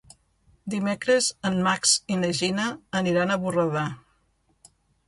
[0.73, 2.67] Dimecres en Max i na Gina
[3.03, 3.89] aniran a Borredà.